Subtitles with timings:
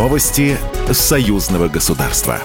[0.00, 0.56] Новости
[0.90, 2.40] союзного государства.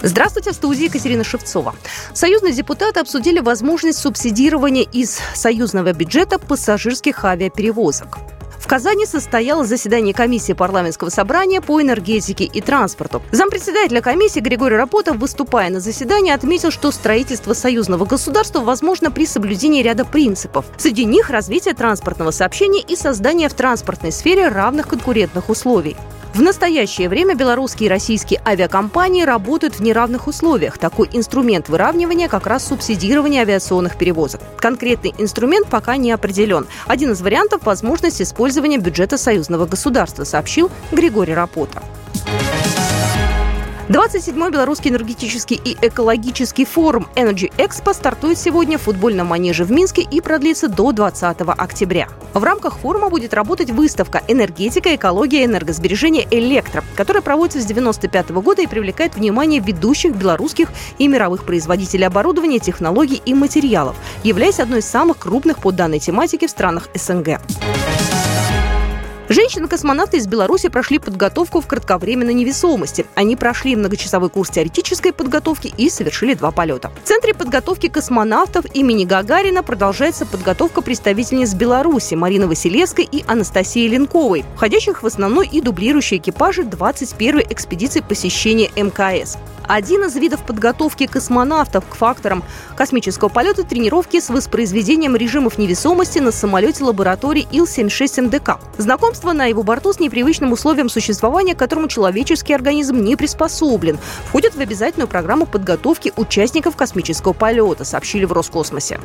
[0.00, 1.74] Здравствуйте, в студии Екатерина Шевцова.
[2.14, 8.18] Союзные депутаты обсудили возможность субсидирования из союзного бюджета пассажирских авиаперевозок.
[8.66, 13.22] В Казани состоялось заседание комиссии парламентского собрания по энергетике и транспорту.
[13.30, 19.84] Зампредседателя комиссии Григорий Рапотов, выступая на заседании, отметил, что строительство союзного государства возможно при соблюдении
[19.84, 20.64] ряда принципов.
[20.78, 25.96] Среди них развитие транспортного сообщения и создание в транспортной сфере равных конкурентных условий.
[26.36, 30.76] В настоящее время белорусские и российские авиакомпании работают в неравных условиях.
[30.76, 34.42] Такой инструмент выравнивания как раз субсидирование авиационных перевозок.
[34.58, 36.66] Конкретный инструмент пока не определен.
[36.86, 41.82] Один из вариантов– возможность использования бюджета союзного государства, сообщил Григорий Рапота.
[43.88, 50.02] 27-й Белорусский энергетический и экологический форум Energy Expo стартует сегодня в футбольном манеже в Минске
[50.02, 52.08] и продлится до 20 октября.
[52.34, 58.62] В рамках форума будет работать выставка «Энергетика, экология, энергосбережение, электро», которая проводится с 1995 года
[58.62, 63.94] и привлекает внимание ведущих белорусских и мировых производителей оборудования, технологий и материалов,
[64.24, 67.40] являясь одной из самых крупных по данной тематике в странах СНГ.
[69.28, 73.06] Женщины-космонавты из Беларуси прошли подготовку в кратковременной невесомости.
[73.16, 76.92] Они прошли многочасовой курс теоретической подготовки и совершили два полета.
[77.02, 84.44] В Центре подготовки космонавтов имени Гагарина продолжается подготовка представительниц Беларуси Марины Василевской и Анастасии Ленковой,
[84.54, 89.38] входящих в основной и дублирующие экипажи 21-й экспедиции посещения МКС.
[89.68, 92.44] Один из видов подготовки космонавтов к факторам
[92.76, 98.60] космического полета– тренировки с воспроизведением режимов невесомости на самолете лаборатории Ил-76МДК.
[99.16, 104.54] Знакомство на его борту с непривычным условием существования, к которому человеческий организм не приспособлен, входит
[104.54, 109.00] в обязательную программу подготовки участников космического полета, сообщили в Роскосмосе.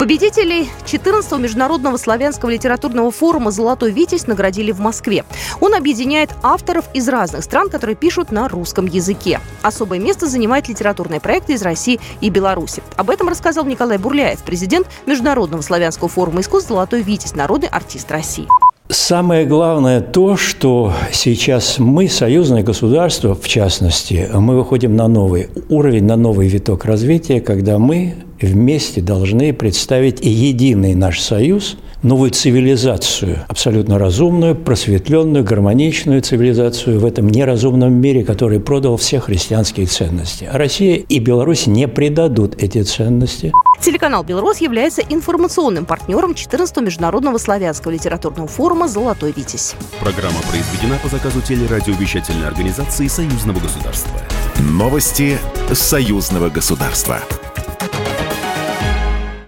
[0.00, 5.26] Победителей 14-го международного славянского литературного форума «Золотой Витязь» наградили в Москве.
[5.60, 9.40] Он объединяет авторов из разных стран, которые пишут на русском языке.
[9.60, 12.82] Особое место занимает литературные проекты из России и Беларуси.
[12.96, 18.48] Об этом рассказал Николай Бурляев, президент Международного славянского форума искусств «Золотой Витязь», народный артист России.
[18.88, 26.06] Самое главное то, что сейчас мы, союзное государство, в частности, мы выходим на новый уровень,
[26.06, 33.98] на новый виток развития, когда мы вместе должны представить единый наш союз, новую цивилизацию, абсолютно
[33.98, 40.48] разумную, просветленную, гармоничную цивилизацию в этом неразумном мире, который продал все христианские ценности.
[40.50, 43.52] А Россия и Беларусь не предадут эти ценности.
[43.80, 49.74] Телеканал «Белрос» является информационным партнером 14-го международного славянского литературного форума «Золотой Витязь».
[50.00, 54.12] Программа произведена по заказу телерадиовещательной организации Союзного государства.
[54.58, 55.38] Новости
[55.72, 57.20] Союзного государства.